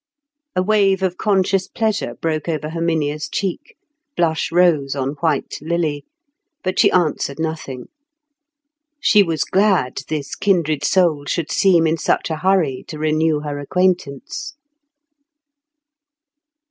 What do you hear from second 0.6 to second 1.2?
wave of